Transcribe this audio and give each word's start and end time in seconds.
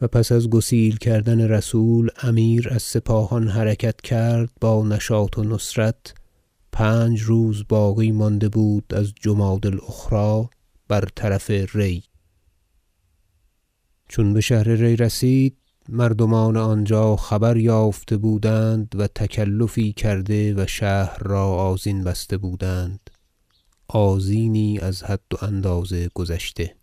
و 0.00 0.08
پس 0.08 0.32
از 0.32 0.50
گسیل 0.50 0.96
کردن 0.96 1.40
رسول 1.40 2.08
امیر 2.22 2.68
از 2.70 2.82
سپاهان 2.82 3.48
حرکت 3.48 4.00
کرد 4.00 4.50
با 4.60 4.84
نشاط 4.84 5.38
و 5.38 5.44
نصرت 5.44 6.14
پنج 6.72 7.22
روز 7.22 7.64
باقی 7.68 8.12
مانده 8.12 8.48
بود 8.48 8.94
از 8.94 9.12
جمادی 9.20 9.68
الاخری 9.68 10.48
بر 10.88 11.08
طرف 11.14 11.50
ری. 11.50 12.02
چون 14.08 14.34
بشهر 14.34 14.68
ری 14.68 14.96
رسید 14.96 15.56
مردمان 15.88 16.56
آنجا 16.56 17.16
خبر 17.16 17.56
یافته 17.56 18.16
بودند 18.16 18.94
و 18.98 19.06
تکلفی 19.06 19.92
کرده 19.92 20.54
و 20.54 20.66
شهر 20.66 21.18
را 21.18 21.46
آذین 21.46 22.04
بسته 22.04 22.36
بودند. 22.36 23.10
آذینی 23.88 24.78
از 24.78 25.02
حد 25.02 25.22
و 25.32 25.44
اندازه 25.44 26.10
گذشته. 26.14 26.76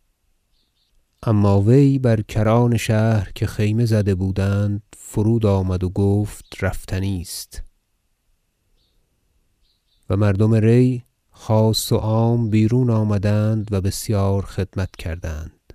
اما 1.26 1.62
وی 1.62 2.00
بر 2.00 2.22
کران 2.22 2.78
شهر 2.78 3.32
که 3.36 3.48
خیمه 3.48 3.86
زده 3.86 4.16
بودند 4.16 4.82
فرود 4.98 5.46
آمد 5.46 5.84
و 5.84 5.90
گفت 5.90 6.46
رفتنی 6.62 7.22
است. 7.22 7.64
و 10.10 10.18
مردم 10.18 10.54
ری 10.54 11.04
خاص 11.32 11.92
و 11.92 11.96
عام 11.96 12.50
بیرون 12.50 12.90
آمدند 12.90 13.68
و 13.72 13.82
بسیار 13.82 14.46
خدمت 14.46 14.96
کردند. 14.96 15.74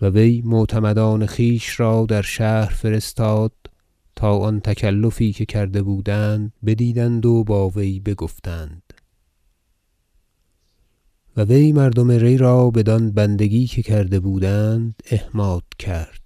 و 0.00 0.06
وی 0.06 0.42
معتمدان 0.44 1.26
خویش 1.26 1.80
را 1.80 2.06
در 2.08 2.22
شهر 2.22 2.72
فرستاد 2.72 3.52
تا 4.16 4.38
آن 4.38 4.60
تکلفی 4.60 5.32
که 5.32 5.46
کرده 5.46 5.82
بودند 5.82 6.52
بدیدند 6.66 7.26
و 7.26 7.44
با 7.44 7.68
وی 7.68 8.00
بگفتند. 8.00 8.81
و 11.36 11.42
وی 11.42 11.72
مردم 11.72 12.10
ری 12.10 12.36
را 12.36 12.70
بدان 12.70 13.10
بندگی 13.10 13.66
که 13.66 13.82
کرده 13.82 14.20
بودند 14.20 15.02
احماد 15.10 15.64
کرد. 15.78 16.22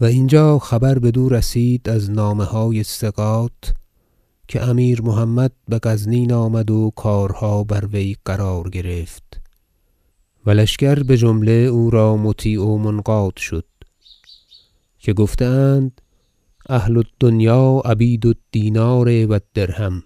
و 0.00 0.04
اینجا 0.04 0.58
خبر 0.58 0.98
بدو 0.98 1.28
رسید 1.28 1.88
از 1.88 2.10
نامه 2.10 2.44
های 2.44 2.82
ثقات 2.82 3.74
که 4.48 4.62
امیر 4.62 5.02
محمد 5.02 5.52
بغزنین 5.70 6.32
آمد 6.32 6.70
و 6.70 6.92
کارها 6.96 7.64
بر 7.64 7.86
وی 7.86 8.16
قرار 8.24 8.70
گرفت 8.70 9.40
و 10.46 10.50
لشکر 10.50 11.02
بجمله 11.02 11.52
او 11.52 11.90
را 11.90 12.16
مطیع 12.16 12.62
و 12.62 12.78
منقاد 12.78 13.36
شد 13.36 13.66
که 14.98 15.12
گفته 15.12 15.44
اند 15.44 16.00
اهل 16.68 16.96
الدنیا 16.96 17.82
عبید 17.84 18.26
الدینار 18.26 19.26
و 19.26 19.32
الدرهم. 19.32 20.02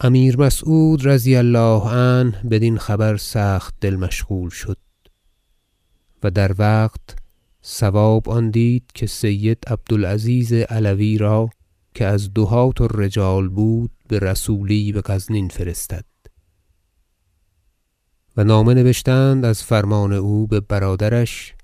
امیر 0.00 0.36
مسعود 0.36 1.06
رضی 1.06 1.36
الله 1.36 1.88
عنه 1.90 2.42
بدین 2.50 2.78
خبر 2.78 3.16
سخت 3.16 3.74
دل 3.80 3.96
مشغول 3.96 4.50
شد 4.50 4.78
و 6.22 6.30
در 6.30 6.54
وقت 6.58 7.16
صواب 7.62 8.28
آن 8.28 8.50
دید 8.50 8.84
که 8.94 9.06
سید 9.06 9.58
عبد 9.66 9.92
العزیز 9.92 10.52
علوی 10.52 11.18
را 11.18 11.50
که 11.94 12.04
از 12.06 12.34
دهاة 12.34 12.74
الرجال 12.80 13.48
بود 13.48 13.90
برسولی 14.08 14.92
بغزنین 14.92 15.48
فرستد 15.48 16.04
و 18.36 18.44
نامه 18.44 18.74
نبشتند 18.74 19.44
از 19.44 19.62
فرمان 19.62 20.12
او 20.12 20.46
به 20.46 20.60
برادرش 20.60 21.54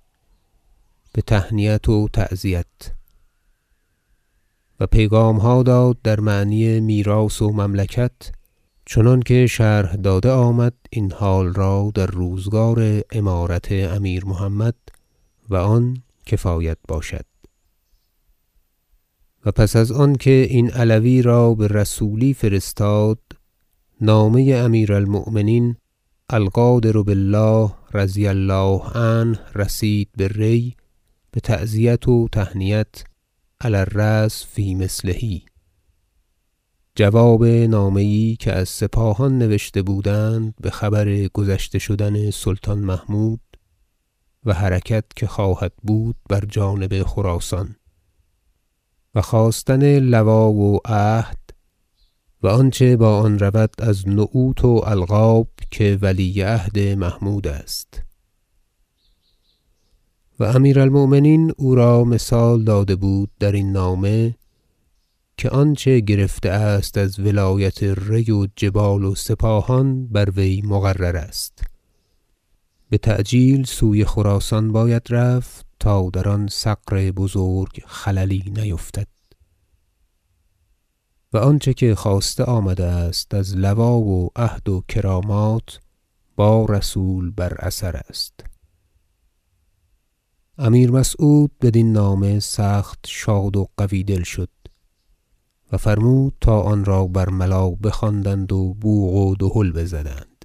بتهنیت 1.15 1.89
و 1.89 2.09
تعزیت 2.13 2.67
و 4.80 4.86
پیغامها 4.86 5.62
داد 5.62 5.98
در 6.03 6.20
معنی 6.20 6.80
میراث 6.80 7.42
و 7.42 7.53
مملکت 7.53 8.12
چنانکه 8.86 9.47
شرح 9.47 9.97
داده 9.97 10.30
آمد 10.30 10.75
این 10.91 11.12
حال 11.12 11.55
را 11.55 11.92
در 11.94 12.06
روزگار 12.06 13.02
امارت 13.11 13.72
امیر 13.72 14.25
محمد 14.25 14.75
و 15.50 15.56
آن 15.56 16.02
کفایت 16.27 16.78
باشد. 16.89 17.25
و 19.46 19.52
پس 19.52 19.77
از 19.77 19.92
آنکه 19.92 20.46
این 20.51 20.70
علوی 20.70 21.23
را 21.23 21.55
برسولی 21.55 22.34
فرستاد 22.34 23.18
نامه 24.01 24.55
امیر 24.55 24.92
المؤمنین 24.92 25.77
القادر 26.30 26.92
بالله 26.92 27.70
رضی 27.95 28.27
الله 28.27 28.80
عنه 28.95 29.39
رسید 29.55 30.08
به 30.17 30.29
ری 30.29 30.77
بتعزیت 31.33 32.08
و 32.08 32.29
تهنیت 32.33 33.05
علی 33.64 33.77
الرسم 33.77 34.47
فی 34.51 34.75
مثله. 34.75 35.41
جواب 36.95 37.45
نامه 37.45 38.36
که 38.36 38.52
از 38.52 38.69
سپاهان 38.69 39.39
نوشته 39.39 39.83
بودند 39.83 40.55
بخبر 40.63 41.27
گذشته 41.27 41.79
شدن 41.79 42.30
سلطان 42.30 42.79
محمود 42.79 43.41
و 44.45 44.55
حرکت 44.55 45.05
که 45.17 45.27
خواهد 45.27 45.73
بود 45.83 46.17
بر 46.29 46.45
جانب 46.45 47.02
خراسان 47.02 47.77
و 49.14 49.23
خواستن 49.23 49.98
لوا 49.98 50.52
و 50.52 50.79
عهد 50.85 51.39
و 52.42 52.46
آنچه 52.46 52.96
با 52.96 53.19
آن 53.19 53.39
رود 53.39 53.75
از 53.79 54.08
نعوت 54.08 54.64
و 54.64 54.83
القاب 54.86 55.48
که 55.70 55.98
ولی 56.02 56.42
عهد 56.42 56.79
محمود 56.79 57.46
است. 57.46 57.94
و 60.39 60.45
امیر 60.45 60.80
المؤمنین 60.80 61.52
او 61.56 61.74
را 61.74 62.05
مثال 62.05 62.64
داده 62.64 62.96
بود 62.96 63.30
درین 63.40 63.72
نامه 63.72 64.34
که 65.36 65.50
آنچه 65.50 66.00
گرفته 66.00 66.50
است 66.50 66.98
از 66.98 67.20
ولایت 67.20 67.83
ری 67.83 68.30
و 68.30 68.46
جبال 68.56 69.05
و 69.05 69.14
سپاهان 69.14 70.06
بر 70.06 70.30
وی 70.30 70.62
مقرر 70.64 71.17
است. 71.17 71.62
بتعجیل 72.90 73.64
سوی 73.64 74.05
خراسان 74.05 74.72
باید 74.72 75.02
رفت 75.11 75.67
تا 75.80 76.11
در 76.11 76.28
آن 76.28 76.48
ثغر 76.48 77.11
بزرگ 77.11 77.83
خللی 77.86 78.52
نیفتد. 78.56 79.06
و 81.33 81.36
آنچه 81.39 81.74
که 81.74 81.95
خواسته 81.95 82.45
آمده 82.45 82.84
است 82.84 83.34
از 83.34 83.56
لوا 83.56 83.98
و 83.98 84.30
عهد 84.36 84.68
و 84.68 84.84
کرامات 84.89 85.80
با 86.36 86.64
رسول 86.64 87.30
بر 87.30 87.55
اثر 87.58 87.96
است. 87.96 88.54
امیر 90.59 90.91
مسعود 90.91 91.51
بدین 91.61 91.92
نامه 91.92 92.41
سخت 92.41 92.98
شاد 93.07 93.57
و 93.57 93.69
قوی 93.77 94.05
دل 94.05 94.23
شد 94.23 94.48
و 95.73 95.77
فرمود 95.77 96.35
تا 96.41 96.61
آن 96.61 96.85
را 96.85 97.07
برملا 97.07 97.70
بخواندند 97.70 98.53
و 98.53 98.75
بوق 98.75 99.14
و 99.14 99.35
دهل 99.35 99.73
بزدند 99.73 100.45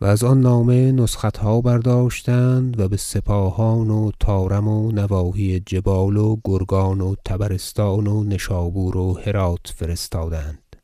و 0.00 0.04
از 0.04 0.24
آن 0.24 0.40
نامه 0.40 0.92
نسختها 0.92 1.60
برداشتند 1.60 2.80
و 2.80 2.88
بسپاهان 2.88 3.90
و 3.90 4.10
طارم 4.20 4.68
و 4.68 4.92
نواحی 4.92 5.60
جبال 5.60 6.16
و 6.16 6.36
گرگان 6.44 7.00
و 7.00 7.14
طبرستان 7.24 8.06
و 8.06 8.24
نشابور 8.24 8.96
و 8.96 9.18
هرات 9.18 9.72
فرستادند 9.76 10.76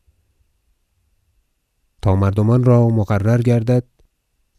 تا 2.02 2.16
مردمان 2.16 2.64
را 2.64 2.88
مقرر 2.88 3.42
گردد 3.42 3.84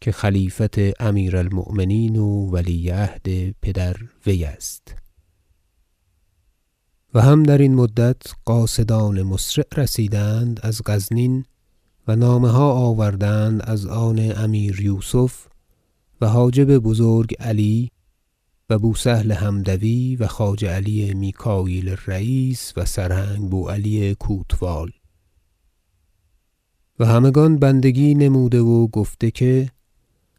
که 0.04 0.12
خلیفت 0.12 1.02
امیر 1.02 1.36
المؤمنین 1.36 2.16
و 2.16 2.50
ولی 2.50 2.90
عهد 2.90 3.50
پدر 3.62 3.96
وی 4.26 4.44
است. 4.44 4.94
و 7.14 7.20
هم 7.20 7.42
درین 7.42 7.74
مدت 7.74 8.22
قاصدان 8.44 9.22
مسرع 9.22 9.66
رسیدند 9.76 10.60
از 10.62 10.82
غزنین 10.86 11.44
و 12.08 12.16
نامه 12.16 12.50
ها 12.50 12.72
آوردند 12.72 13.62
از 13.62 13.86
آن 13.86 14.32
امیر 14.36 14.80
یوسف 14.80 15.46
و 16.20 16.28
حاجب 16.28 16.78
بزرگ 16.78 17.34
علی 17.40 17.90
و 18.70 18.78
بو 18.78 18.94
سهل 18.94 19.32
حمدوی 19.32 20.16
و 20.16 20.26
خواجه 20.26 20.70
علی 20.70 21.14
میکاییل 21.14 21.96
رییس 22.06 22.72
و 22.76 22.84
سرهنگ 22.84 23.50
بو 23.50 23.68
علی 23.68 24.14
کوتوال. 24.14 24.90
و 26.98 27.06
همگان 27.06 27.58
بندگی 27.58 28.14
نموده 28.14 28.60
و 28.60 28.86
گفته 28.86 29.30
که 29.30 29.73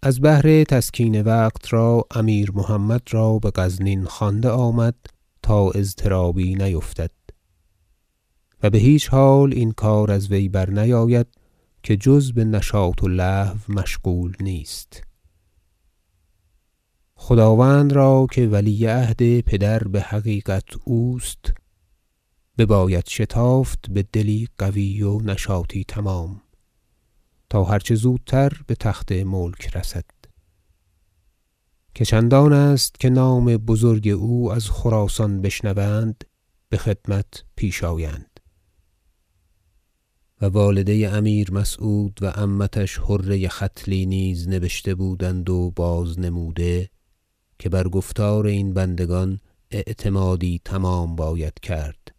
از 0.06 0.22
بهر 0.22 0.64
تسکین 0.64 1.22
وقت 1.22 1.74
را 1.74 2.04
امیر 2.12 2.52
محمد 2.52 3.02
را 3.12 3.40
بغزنین 3.40 4.06
خوانده 4.06 4.50
آمد 4.50 4.96
تا 5.42 5.72
اضطرابی 5.72 6.56
نیفتد 6.56 7.12
و 8.64 8.70
بهیچ 8.70 9.10
حال 9.10 9.54
این 9.54 9.72
کار 9.72 10.12
از 10.12 10.32
وی 10.32 10.50
برنیاید 10.50 11.28
که 11.84 11.98
جز 11.98 12.34
بنشاط 12.34 13.04
و 13.04 13.08
لهو 13.08 13.58
مشغول 13.70 14.36
نیست. 14.40 15.04
خداوند 17.16 17.94
را 17.94 18.28
که 18.32 18.48
ولی 18.48 18.86
عهد 18.86 19.40
پدر 19.40 19.84
بحقیقت 19.84 20.66
اوست 20.84 21.54
بباید 22.58 23.08
شتافت 23.08 23.90
بدلی 23.96 24.48
قوی 24.58 25.02
و 25.02 25.20
نشاطی 25.20 25.84
تمام. 25.88 26.42
تا 27.50 27.64
هر 27.64 27.80
چه 27.80 27.96
زودتر 27.96 28.62
بتخت 28.70 29.12
ملک 29.12 29.78
رسد. 29.78 30.06
که 31.96 32.06
چندان 32.06 32.54
است 32.54 33.00
که 33.00 33.10
نام 33.10 33.58
بزرگ 33.58 34.08
او 34.08 34.52
از 34.52 34.70
خراسان 34.70 35.42
بشنوند 35.42 36.24
بخدمت 36.72 37.44
پیش 37.56 37.84
آیند. 37.84 38.40
و 40.42 40.46
والده 40.46 41.10
امیر 41.14 41.52
مسعود 41.52 42.20
و 42.22 42.28
عمتش 42.28 42.98
حره 42.98 43.48
ختلی 43.48 44.06
نیز 44.06 44.48
نبشته 44.48 44.96
بودند 44.96 45.50
و 45.50 45.72
بازنموده 45.72 46.90
که 47.60 47.70
بر 47.70 47.88
گفتار 47.88 48.46
این 48.46 48.74
بندگان 48.74 49.40
اعتمادی 49.72 50.62
تمام 50.66 51.16
باید 51.16 51.60
کرد 51.62 52.16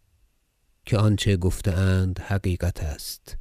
که 0.85 0.97
آنچه 0.97 1.37
گفته 1.37 1.71
اند 1.71 2.19
حقیقت 2.19 2.83
است. 2.83 3.37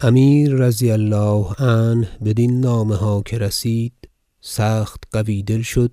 امیر 0.00 0.54
رضی 0.54 0.90
الله 0.90 1.54
عنه 1.58 2.18
بدین 2.24 2.60
نامه 2.60 2.96
ها 2.96 3.22
که 3.22 3.38
رسید 3.38 4.08
سخت 4.40 5.04
قوی 5.10 5.42
دل 5.42 5.62
شد 5.62 5.92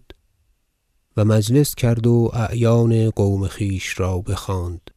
و 1.17 1.25
مجلس 1.25 1.75
کرد 1.75 2.07
و 2.07 2.31
اعیان 2.33 3.09
قوم 3.09 3.47
خویش 3.47 3.99
را 3.99 4.19
بخواند 4.19 4.91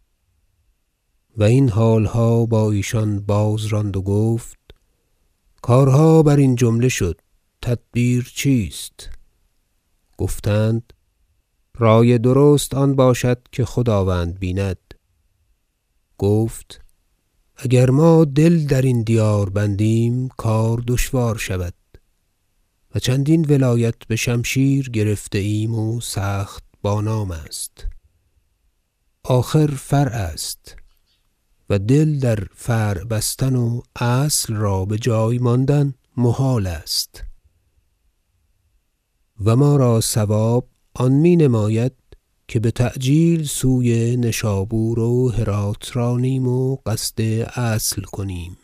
و 1.36 1.42
این 1.42 1.68
حالها 1.68 2.46
با 2.46 2.70
ایشان 2.70 3.20
بازراند 3.20 3.96
و 3.96 4.02
گفت 4.02 4.58
کارها 5.62 6.22
برین 6.22 6.54
جمله 6.54 6.88
شد 6.88 7.20
تدبیر 7.62 8.32
چیست؟ 8.34 9.10
گفتند 10.18 10.92
رای 11.78 12.18
درست 12.18 12.74
آن 12.74 12.96
باشد 12.96 13.42
که 13.52 13.64
خداوند 13.64 14.38
بیند. 14.38 14.94
گفت 16.18 16.85
اگر 17.56 17.90
ما 17.90 18.24
دل 18.24 18.66
درین 18.66 19.02
دیار 19.02 19.50
بندیم 19.50 20.28
کار 20.28 20.82
دشوار 20.86 21.36
شود. 21.38 21.74
و 22.94 22.98
چندین 22.98 23.44
ولایت 23.48 24.06
بشمشیر 24.08 24.90
گرفته 24.90 25.38
ایم 25.38 25.74
و 25.74 26.00
سخت 26.00 26.64
با 26.82 27.00
نام 27.00 27.30
است. 27.30 27.86
آخر 29.24 29.66
فرع 29.66 30.16
است. 30.16 30.76
و 31.70 31.78
دل 31.78 32.18
در 32.18 32.38
فرع 32.54 33.04
بستن 33.04 33.56
و 33.56 33.82
اصل 33.96 34.54
را 34.54 34.84
بجای 34.84 35.38
ماندن 35.38 35.94
محال 36.16 36.66
است. 36.66 37.24
و 39.44 39.56
ما 39.56 39.76
را 39.76 40.00
صواب 40.00 40.68
آن 40.94 41.12
می 41.12 41.36
که 42.48 42.60
بتعجیل 42.60 43.44
سوی 43.44 44.16
نشابور 44.16 44.98
و 44.98 45.28
هرات 45.28 45.96
رانیم 45.96 46.48
و 46.48 46.76
قصد 46.86 47.20
اصل 47.54 48.02
کنیم. 48.02 48.56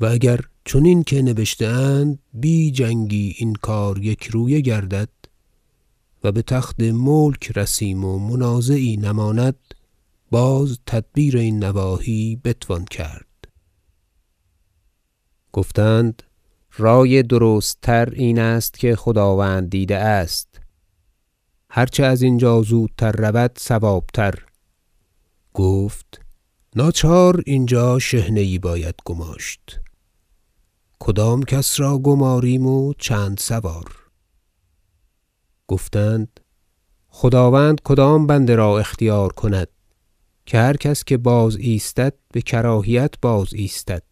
و 0.00 0.06
اگر 0.06 0.40
چنین 0.64 1.02
که 1.02 1.22
نبشته 1.22 1.66
اند 1.66 2.18
بی 2.32 2.70
جنگی 2.70 3.34
این 3.38 3.52
کار 3.52 3.98
یکرویه 3.98 4.60
گردد 4.60 5.08
و 6.24 6.32
بتخت 6.32 6.80
ملک 6.80 7.52
رسیم 7.56 8.04
و 8.04 8.18
منازعی 8.18 8.96
نماند 8.96 9.56
باز 10.30 10.78
تدبیر 10.86 11.36
این 11.36 11.64
نواحی 11.64 12.40
بتوان 12.44 12.84
کرد. 12.84 13.26
گفتند 15.52 16.22
رای 16.76 17.22
درست 17.22 17.78
تر 17.82 18.10
این 18.10 18.38
است 18.38 18.78
که 18.78 18.96
خداوند 18.96 19.70
دیده 19.70 19.96
است. 19.96 20.55
هر 21.70 21.86
چه 21.86 22.04
از 22.04 22.22
اینجا 22.22 22.62
زودتر 22.62 23.12
رود 23.12 23.58
صوابتر. 23.58 24.34
گفت 25.54 26.20
ناچار 26.76 27.42
اینجا 27.46 27.98
شحنه 27.98 28.42
یی 28.42 28.58
باید 28.58 28.94
گماشت. 29.04 29.80
کدام 30.98 31.42
کس 31.42 31.80
را 31.80 31.98
گماریم 31.98 32.66
و 32.66 32.92
چند 32.98 33.38
سوار؟ 33.38 33.96
گفتند 35.68 36.40
خداوند 37.08 37.80
کدام 37.84 38.26
بنده 38.26 38.56
را 38.56 38.78
اختیار 38.78 39.32
کند 39.32 39.68
که 40.46 40.58
هر 40.58 40.76
کس 40.76 41.04
که 41.04 41.16
بازایستد 41.16 42.14
بکراهیت 42.34 43.14
بازایستد 43.22 44.02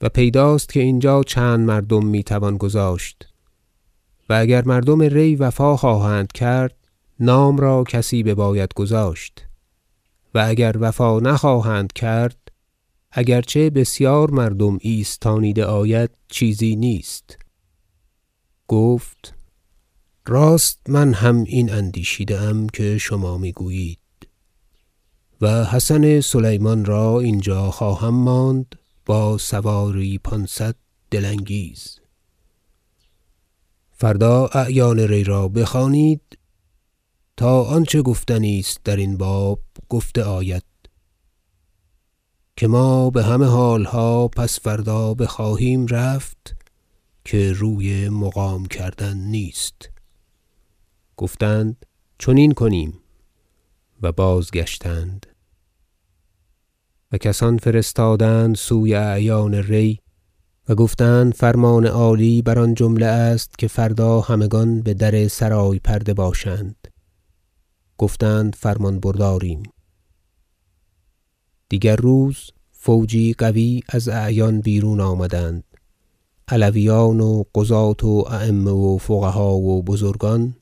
و 0.00 0.08
پیداست 0.08 0.72
که 0.72 0.80
اینجا 0.80 1.22
چند 1.22 1.60
مردم 1.60 2.06
می 2.06 2.24
توان 2.24 2.56
گذاشت. 2.56 3.33
و 4.28 4.32
اگر 4.32 4.64
مردم 4.64 5.02
ری 5.02 5.36
وفا 5.36 5.76
خواهند 5.76 6.32
کرد 6.32 6.74
نام 7.20 7.58
را 7.58 7.84
کسی 7.84 8.22
بباید 8.22 8.74
گذاشت. 8.74 9.46
و 10.34 10.44
اگر 10.48 10.76
وفا 10.80 11.20
نخواهند 11.20 11.92
کرد 11.92 12.36
اگر 13.12 13.42
چه 13.42 13.70
بسیار 13.70 14.30
مردم 14.30 14.78
ایستانیده 14.80 15.64
آید 15.64 16.10
چیزی 16.28 16.76
نیست. 16.76 17.38
گفت 18.68 19.34
راست 20.26 20.80
من 20.88 21.12
هم 21.12 21.44
این 21.44 21.72
اندیشیده 21.72 22.40
ام 22.40 22.68
که 22.68 22.98
شما 22.98 23.38
می‌گویید. 23.38 23.98
و 25.40 25.64
حسن 25.64 26.20
سلیمان 26.20 26.84
را 26.84 27.20
اینجا 27.20 27.70
خواهم 27.70 28.14
ماند 28.14 28.74
با 29.06 29.38
سواری 29.38 30.18
پانصد 30.18 30.76
دل 31.10 31.24
انگیز 31.24 32.03
فردا 34.04 34.46
اعیان 34.46 35.00
ری 35.00 35.24
را 35.24 35.48
بخوانید 35.48 36.38
تا 37.36 37.62
آنچه 37.62 38.02
گفتنی 38.02 38.58
است 38.58 38.80
درین 38.84 39.16
باب 39.16 39.60
گفته 39.88 40.24
آید 40.24 40.64
که 42.56 42.68
ما 42.68 43.10
بهمه 43.10 43.46
حالها 43.46 44.28
پس 44.28 44.60
فردا 44.60 45.14
بخواهیم 45.14 45.86
رفت 45.86 46.56
که 47.24 47.52
روی 47.52 48.08
مقام 48.08 48.66
کردن 48.66 49.16
نیست 49.16 49.90
گفتند 51.16 51.86
چنین 52.18 52.52
کنیم 52.52 53.00
و 54.02 54.12
بازگشتند 54.12 55.26
و 57.12 57.18
کسان 57.18 57.58
فرستادند 57.58 58.54
سوی 58.54 58.94
اعیان 58.94 59.54
ری 59.54 60.00
و 60.68 60.74
گفتند 60.74 61.34
فرمان 61.34 61.86
عالی 61.86 62.42
بر 62.42 62.58
آن 62.58 62.74
جمله 62.74 63.06
است 63.06 63.58
که 63.58 63.68
فردا 63.68 64.20
همگان 64.20 64.80
بدر 64.80 65.28
سرای 65.28 65.78
پرده 65.78 66.14
باشند. 66.14 66.88
گفتند 67.98 68.54
فرمان 68.54 69.00
برداریم. 69.00 69.62
دیگر 71.68 71.96
روز 71.96 72.50
فوجی 72.72 73.32
قوی 73.32 73.82
از 73.88 74.08
اعیان 74.08 74.60
بیرون 74.60 75.00
آمدند. 75.00 75.64
علویان 76.48 77.20
و 77.20 77.44
قضاة 77.54 78.04
و 78.04 78.24
ایمه 78.32 78.70
و 78.70 78.98
فقها 78.98 79.54
و 79.54 79.82
بزرگان 79.82 80.56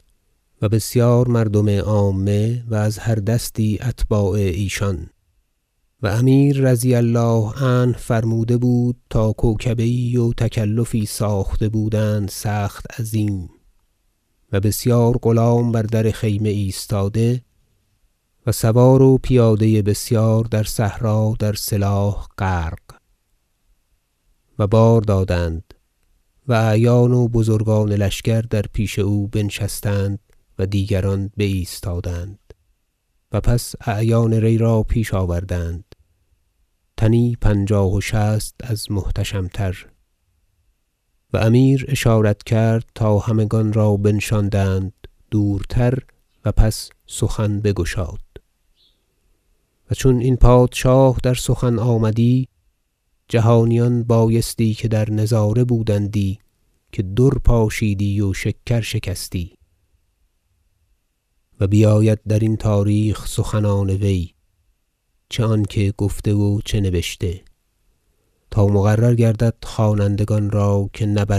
و 0.62 0.68
بسیار 0.68 1.28
مردم 1.28 1.68
عامه 1.68 2.64
و 2.68 2.74
از 2.74 2.98
هر 2.98 3.14
دستی 3.14 3.78
اتباع 3.82 4.32
ایشان. 4.32 5.10
و 6.02 6.06
امیر 6.06 6.60
رضی 6.60 6.94
الله 6.94 7.64
عنه 7.64 7.92
فرموده 7.92 8.56
بود 8.56 8.96
تا 9.10 9.32
کوکبه 9.32 10.20
و 10.20 10.32
تکلفی 10.32 11.06
ساخته 11.06 11.68
بودند 11.68 12.28
سخت 12.28 13.00
عظیم 13.00 13.50
و 14.52 14.60
بسیار 14.60 15.18
غلام 15.22 15.72
بر 15.72 15.82
در 15.82 16.10
خیمه 16.10 16.48
ایستاده 16.48 17.42
و 18.46 18.52
سوار 18.52 19.02
و 19.02 19.18
پیاده 19.18 19.82
بسیار 19.82 20.44
در 20.44 20.62
صحرا 20.62 21.34
در 21.38 21.52
سلاح 21.52 22.26
غرق 22.38 22.80
و 24.58 24.66
بار 24.66 25.00
دادند 25.00 25.74
و 26.48 26.52
اعیان 26.52 27.12
و 27.12 27.28
بزرگان 27.28 27.92
لشکر 27.92 28.40
در 28.40 28.64
پیش 28.72 28.98
او 28.98 29.28
بنشستند 29.28 30.18
و 30.58 30.66
دیگران 30.66 31.30
بایستادند 31.38 32.38
و 33.32 33.40
پس 33.40 33.74
اعیان 33.86 34.32
ری 34.32 34.58
را 34.58 34.82
پیش 34.82 35.14
آوردند 35.14 35.91
تنی 37.02 37.36
پنجاه 37.40 37.94
و 37.94 38.00
شصت 38.00 38.54
از 38.60 38.90
محتشم 38.90 39.48
تر 39.48 39.86
و 41.32 41.36
امیر 41.36 41.84
اشارت 41.88 42.42
کرد 42.42 42.84
تا 42.94 43.18
همگان 43.18 43.72
را 43.72 43.96
بنشاندند 43.96 44.92
دورتر 45.30 45.98
و 46.44 46.52
پس 46.52 46.90
سخن 47.06 47.60
بگشاد. 47.60 48.20
و 49.90 49.94
چون 49.94 50.20
این 50.20 50.36
پادشاه 50.36 51.16
در 51.22 51.34
سخن 51.34 51.78
آمدی 51.78 52.48
جهانیان 53.28 54.02
بایستی 54.02 54.74
که 54.74 54.88
در 54.88 55.10
نظاره 55.10 55.64
بودندی 55.64 56.38
که 56.92 57.02
در 57.02 57.38
پاشیدی 57.44 58.20
و 58.20 58.32
شکر 58.32 58.80
شکستی. 58.80 59.58
و 61.60 61.66
بیاید 61.66 62.18
درین 62.28 62.56
تاریخ 62.56 63.26
سخنان 63.26 63.90
وی. 63.90 64.34
چه 65.32 65.44
آنکه 65.44 65.94
گفته 65.98 66.34
و 66.34 66.60
چه 66.64 66.80
نبشته. 66.80 67.44
تا 68.50 68.66
مقرر 68.66 69.14
گردد 69.14 69.54
خوانندگان 69.62 70.50
را 70.50 70.90
که 70.92 71.06
نه 71.06 71.24
بر 71.24 71.38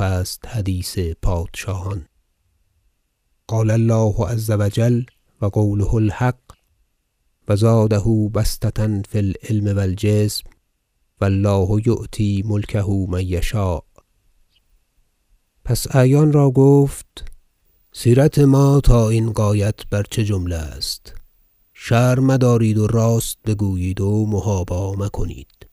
است 0.00 0.48
حدیث 0.48 0.98
پادشاهان. 0.98 2.06
قال 3.46 3.70
الله 3.70 4.24
عز 4.26 4.50
و 4.50 4.68
جل 4.68 5.02
و 5.40 5.46
قوله 5.46 5.94
الحق 5.94 6.38
و 7.48 7.56
زاده 7.56 7.98
بسطة 8.34 9.02
فی 9.08 9.18
العلم 9.18 9.76
و 9.76 9.80
الجسم 9.80 10.50
و 11.20 11.24
الله 11.24 11.82
یؤتی 11.86 12.42
ملکه 12.46 12.82
من 12.82 13.20
یشاء. 13.20 13.80
پس 15.64 15.96
اعیان 15.96 16.32
را 16.32 16.50
گفت 16.50 17.32
سیرت 17.92 18.38
ما 18.38 18.80
تا 18.80 19.08
این 19.08 19.32
غایت 19.32 19.86
بر 19.90 20.02
چه 20.10 20.24
جمله 20.24 20.56
است؟ 20.56 21.23
شرم 21.86 22.24
مدارید 22.24 22.78
و 22.78 22.86
راست 22.86 23.38
بگویید 23.46 24.00
و 24.00 24.26
محابا 24.26 24.92
مکنید. 24.92 25.66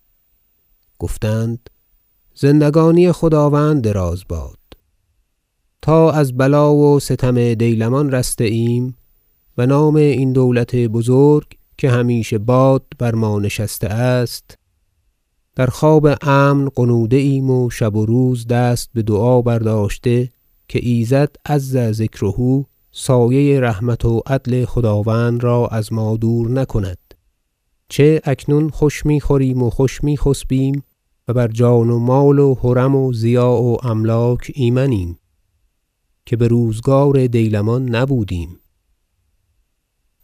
گفتند 1.00 1.70
زندگانی 2.36 3.12
خداوند 3.12 3.84
دراز 3.84 4.24
باد. 4.30 4.58
تا 5.82 6.12
از 6.12 6.38
بلا 6.38 6.76
و 6.76 7.00
ستم 7.00 7.54
دیلمان 7.54 8.12
رسته 8.12 8.44
ایم 8.44 8.96
و 9.58 9.66
نام 9.66 9.96
این 9.96 10.34
دولت 10.34 10.76
بزرگ 10.76 11.48
که 11.78 11.90
همیشه 11.90 12.38
باد 12.38 12.86
بر 13.00 13.16
ما 13.16 13.40
نشسته 13.40 13.88
است 13.88 14.58
در 15.56 15.68
خواب 15.68 16.08
امن 16.22 16.70
غنوده 16.76 17.18
ایم 17.18 17.50
و 17.50 17.70
شب 17.70 17.96
و 17.96 18.06
روز 18.06 18.48
دست 18.48 18.90
بدعا 18.96 19.42
برداشته 19.42 20.30
که 20.68 20.80
ایزد 20.84 21.36
عز 21.46 21.78
ذکره 21.78 22.66
سایه 22.92 23.60
رحمت 23.60 24.06
و 24.06 24.22
عدل 24.26 24.66
خداوند 24.66 25.44
را 25.44 25.68
از 25.68 25.94
ما 25.94 26.18
دور 26.18 26.50
نکند. 26.50 26.98
چه 27.90 28.22
اکنون 28.24 28.70
خوش 28.70 29.06
می‌خوریم 29.06 29.64
و 29.64 29.70
خوش 29.70 30.04
میخسبیم 30.04 30.84
و 31.28 31.34
بر 31.34 31.48
جان 31.48 31.90
و 31.90 32.00
مال 32.00 32.40
و 32.40 32.56
حرم 32.56 32.96
و 32.96 33.14
ضیاع 33.14 33.62
و 33.62 33.78
املاک 33.84 34.52
ایمنیم 34.56 35.18
که 36.26 36.38
بروزگار 36.38 37.28
دیلمان 37.28 37.96
نبودیم. 37.96 38.60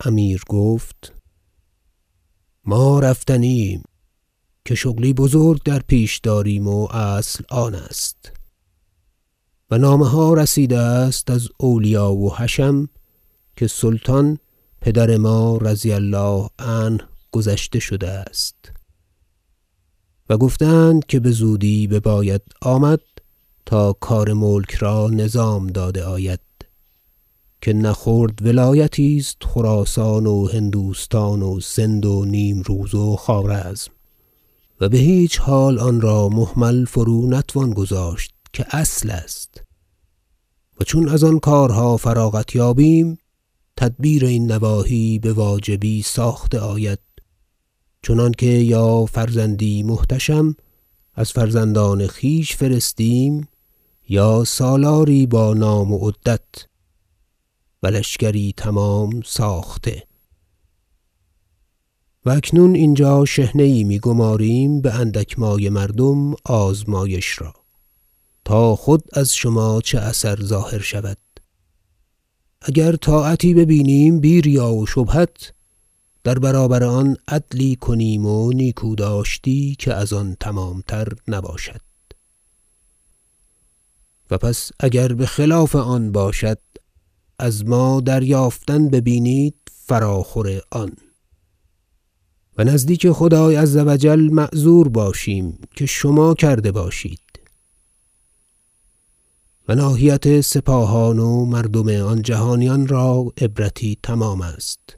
امیر 0.06 0.42
گفت 0.50 1.14
ما 2.66 3.00
رفتنی 3.00 3.62
ایم 3.62 3.84
که 4.66 4.76
شغلی 4.76 5.14
بزرگ 5.14 5.64
در 5.64 5.80
پیش 5.80 6.18
داریم 6.18 6.68
و 6.68 6.88
اصل 6.92 7.44
آن 7.50 7.76
است. 7.76 8.37
و 9.72 9.78
نامه 9.78 10.10
ها 10.10 10.34
رسیده 10.34 10.78
است 10.78 11.32
از 11.32 11.48
اولیا 11.58 12.12
و 12.12 12.36
حشم 12.36 12.90
که 13.56 13.68
سلطان 13.68 14.38
پدر 14.82 15.18
ما 15.18 15.58
رضی 15.58 15.92
الله 15.92 16.50
عنه 16.60 17.00
گذشته 17.32 17.80
شده 17.80 18.10
است. 18.10 18.56
و 20.30 20.38
گفته 20.38 20.66
اند 20.66 21.06
که 21.06 21.20
بزودی 21.20 21.88
بباید 21.88 22.42
آمد 22.62 23.02
تا 23.66 23.94
کار 23.94 24.34
ملک 24.34 24.76
را 24.76 25.10
نظام 25.10 25.68
داده 25.68 26.04
آید 26.04 26.40
که 27.62 27.74
نه 27.74 27.94
خرد 27.94 28.46
ولایتی 28.46 29.18
است 29.18 29.38
خراسان 29.44 30.26
و 30.26 30.48
هندوستان 30.48 31.42
و 31.42 31.60
سند 31.60 32.06
و 32.06 32.26
نیمروز 32.26 32.96
و 32.96 33.16
خوارزم. 33.16 33.92
و 34.82 34.90
بهیچ 34.90 35.40
حال 35.40 35.80
آن 35.80 36.02
را 36.02 36.30
مهمل 36.30 36.86
فرو 36.86 37.30
نتوان 37.30 37.74
گذاشت 37.74 38.34
که 38.54 38.66
اصل 38.72 39.10
است. 39.10 39.47
و 40.80 40.84
چون 40.84 41.10
از 41.10 41.24
آن 41.24 41.40
کارها 41.40 41.98
فراغت 41.98 42.56
یابیم 42.56 43.18
تدبیر 43.78 44.26
این 44.26 44.52
نواحی 44.52 45.20
بواجبی 45.20 46.02
ساخته 46.02 46.60
آید. 46.60 47.00
چنانکه 48.02 48.46
یا 48.46 49.06
فرزندی 49.06 49.84
محتشم 49.84 50.56
از 51.14 51.32
فرزندان 51.32 52.08
خویش 52.08 52.56
فرستیم 52.56 53.48
یا 54.10 54.44
سالاری 54.44 55.28
با 55.28 55.54
نام 55.54 55.94
و 55.94 56.10
عدت. 56.10 56.46
و 57.84 57.88
لشکری 57.88 58.54
تمام 58.58 59.22
ساخته. 59.26 60.04
و 62.26 62.30
اکنون 62.30 62.76
اینجا 62.76 63.26
شحنه 63.26 63.84
میگماریم 63.84 64.82
باندک 64.82 65.40
مایه 65.40 65.70
مردم 65.70 66.34
آزمایش 66.46 67.42
را. 67.42 67.54
تا 68.48 68.76
خود 68.76 69.04
از 69.14 69.36
شما 69.36 69.82
چه 69.82 70.00
اثر 70.00 70.42
ظاهر 70.44 70.80
شود. 70.80 71.18
اگر 72.62 72.96
طاعتی 72.96 73.54
ببینیم 73.54 74.20
بی 74.20 74.42
ریا 74.42 74.74
و 74.74 74.86
شبهت 74.86 75.54
در 76.24 76.40
برابر 76.40 76.84
آن 76.84 77.18
عدلی 77.28 77.76
کنیم 77.76 78.26
و 78.26 78.52
نیکوداشتی 78.52 79.76
که 79.80 79.94
از 79.94 80.14
آن 80.14 80.38
تمامتر 80.40 81.08
نباشد. 81.28 81.82
و 84.32 84.38
پس 84.38 84.72
اگر 84.80 85.14
بخلاف 85.14 85.76
آن 85.76 86.12
باشد 86.12 86.60
از 87.40 87.66
ما 87.66 88.02
دریافتن 88.02 88.90
ببینید 88.90 89.56
فراخور 89.72 90.62
آن. 90.72 90.92
و 92.58 92.64
نزدیک 92.64 93.12
خدای 93.12 93.56
عز 93.56 93.78
و 93.78 93.98
جل 93.98 94.30
معذور 94.32 94.90
باشیم 94.90 95.60
که 95.76 95.86
شما 95.86 96.34
کرده 96.34 96.72
باشید. 96.72 97.27
و 99.68 99.76
ناحیت 99.76 100.42
سپاهان 100.42 101.20
و 101.20 101.46
مردم 101.46 101.90
آن 101.90 102.22
جهانیان 102.22 102.88
را 102.88 103.34
عبرتی 103.42 103.98
تمام 104.04 104.42
است. 104.42 104.98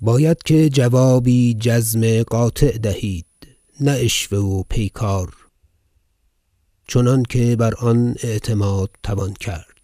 باید 0.00 0.42
که 0.42 0.68
جوابی 0.68 1.54
جزم 1.54 2.22
قاطع 2.22 2.78
دهید 2.78 3.26
نه 3.80 3.92
عشوه 3.92 4.38
و 4.38 4.62
پیکار 4.62 5.34
چنانکه 6.88 7.56
بر 7.56 7.74
آن 7.74 8.14
اعتماد 8.22 8.90
توان 9.02 9.32
کرد. 9.32 9.77